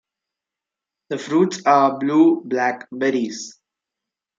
The 1.09 1.19
fruits 1.19 1.61
are 1.67 1.99
blue-black 1.99 2.87
berries. 2.91 3.59